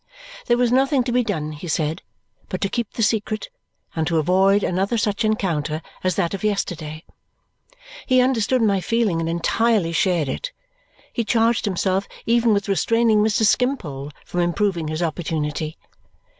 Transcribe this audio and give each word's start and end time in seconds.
There 0.47 0.57
was 0.57 0.71
nothing 0.71 1.03
to 1.03 1.11
be 1.11 1.23
done, 1.23 1.51
he 1.51 1.67
said, 1.67 2.01
but 2.49 2.59
to 2.61 2.69
keep 2.69 2.93
the 2.93 3.03
secret 3.03 3.49
and 3.95 4.07
to 4.07 4.17
avoid 4.17 4.63
another 4.63 4.97
such 4.97 5.23
encounter 5.23 5.83
as 6.03 6.15
that 6.15 6.33
of 6.33 6.43
yesterday. 6.43 7.03
He 8.07 8.19
understood 8.19 8.63
my 8.63 8.81
feeling 8.81 9.19
and 9.19 9.29
entirely 9.29 9.91
shared 9.91 10.27
it. 10.27 10.51
He 11.13 11.23
charged 11.23 11.65
himself 11.65 12.07
even 12.25 12.51
with 12.51 12.67
restraining 12.67 13.19
Mr. 13.19 13.45
Skimpole 13.45 14.09
from 14.25 14.39
improving 14.41 14.87
his 14.87 15.03
opportunity. 15.03 15.77